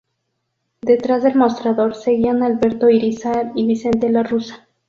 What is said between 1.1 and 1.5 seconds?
del